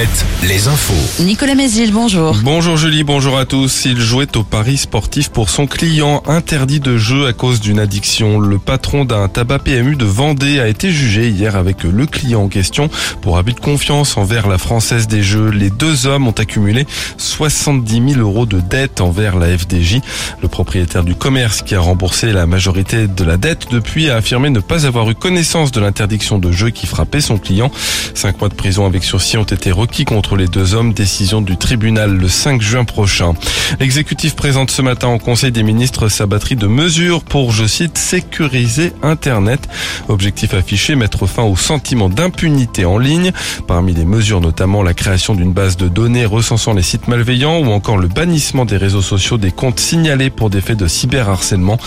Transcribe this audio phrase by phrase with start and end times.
[0.00, 1.22] Alouette, les infos.
[1.22, 2.34] Nicolas Mézil, bonjour.
[2.42, 3.84] Bonjour Julie, bonjour à tous.
[3.84, 8.38] Il jouait au pari sportif pour son client interdit de jeu à cause d'une addiction.
[8.38, 12.48] Le patron d'un tabac PMU de Vendée a été jugé hier avec le client en
[12.48, 12.88] question
[13.20, 15.50] pour abus de confiance envers la Française des Jeux.
[15.50, 16.86] Les deux hommes ont accumulé
[17.18, 20.00] 70 000 euros de dette envers la FDJ.
[20.40, 24.48] Le propriétaire du commerce qui a remboursé la majorité de la dette depuis a affirmé
[24.48, 27.70] ne pas avoir eu connaissance de l'interdiction de jeu qui frappait son client.
[28.14, 30.92] Cinq mois de prison avec sursis ont été requis contre les deux hommes.
[30.92, 33.34] Décision du tribunal le 5 juin prochain.
[33.80, 37.98] L'exécutif présente ce matin au Conseil des ministres sa batterie de mesures pour, je cite,
[37.98, 39.68] sécuriser Internet.
[40.08, 43.32] Objectif affiché, mettre fin au sentiment d'impunité en ligne.
[43.66, 47.70] Parmi les mesures, notamment la création d'une base de données recensant les sites malveillants ou
[47.70, 51.78] encore le bannissement des réseaux sociaux des comptes signalés pour des faits de cyberharcèlement.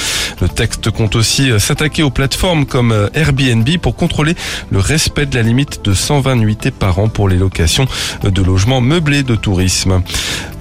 [0.41, 4.35] Le texte compte aussi s'attaquer aux plateformes comme Airbnb pour contrôler
[4.71, 7.87] le respect de la limite de 120 nuitées par an pour les locations
[8.23, 10.01] de logements meublés de tourisme.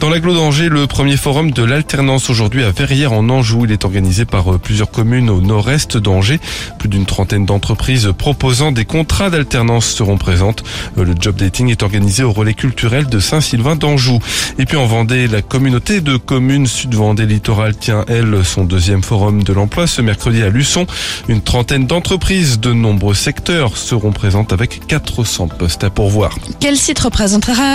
[0.00, 3.66] Dans l'agglo d'Angers, le premier forum de l'alternance aujourd'hui à Verrières en Anjou.
[3.66, 6.41] Il est organisé par plusieurs communes au nord-est d'Angers.
[6.80, 10.64] Plus d'une trentaine d'entreprises proposant des contrats d'alternance seront présentes.
[10.97, 14.19] Le job dating est organisé au relais culturel de Saint-Sylvain d'Anjou.
[14.58, 19.44] Et puis en Vendée, la communauté de communes Sud-Vendée Littoral tient, elle, son deuxième forum
[19.44, 20.86] de l'emploi ce mercredi à Luçon.
[21.28, 26.36] Une trentaine d'entreprises de nombreux secteurs seront présentes avec 400 postes à pourvoir.
[26.58, 26.98] Quel site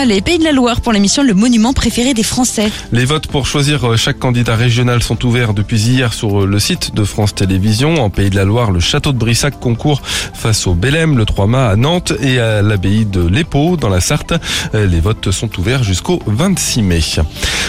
[0.06, 3.48] les Pays de la Loire pour l'émission Le Monument préféré des Français Les votes pour
[3.48, 8.04] choisir chaque candidat régional sont ouverts depuis hier sur le site de France Télévisions.
[8.04, 11.48] En Pays de la Loire, le château de Brissac concourt face au Bélème, le 3
[11.48, 14.34] mâts à Nantes et à l'abbaye de l'Épau dans la Sarthe.
[14.74, 17.00] Les votes sont ouverts jusqu'au 26 mai.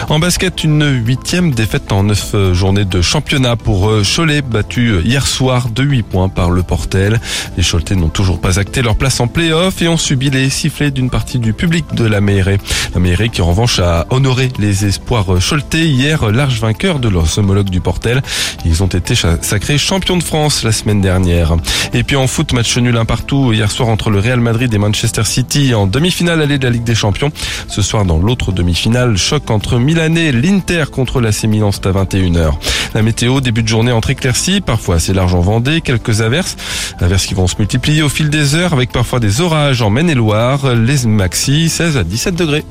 [0.09, 5.69] En basket, une huitième défaite en neuf journées de championnat pour Cholet, battu hier soir
[5.69, 7.21] de 8 points par le Portel.
[7.57, 10.91] Les Choletais n'ont toujours pas acté leur place en play-off et ont subi les sifflets
[10.91, 12.59] d'une partie du public de la Meilleray.
[12.95, 17.69] La qui en revanche a honoré les espoirs Choletais hier, large vainqueur de leurs homologues
[17.69, 18.23] du Portel.
[18.65, 21.57] Ils ont été sacrés champions de France la semaine dernière.
[21.93, 24.79] Et puis en foot, match nul un partout hier soir entre le Real Madrid et
[24.79, 27.31] Manchester City en demi-finale allée de la Ligue des Champions.
[27.69, 31.93] Ce soir dans l'autre demi-finale, choc entre Milan et l'Inter contre la Milan, c'est à
[31.93, 32.55] 21h.
[32.95, 36.57] La météo, début de journée entre éclaircies, parfois assez large en Vendée, quelques averses.
[37.01, 40.75] Averses qui vont se multiplier au fil des heures avec parfois des orages en Maine-et-Loire,
[40.75, 42.65] les maxi 16 à 17 degrés.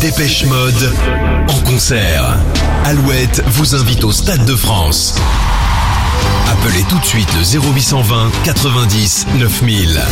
[0.00, 0.92] Dépêche Mode
[1.48, 2.36] en concert.
[2.84, 5.14] Alouette vous invite au Stade de France.
[6.50, 10.02] Appelez tout de suite le 0820 90 9000.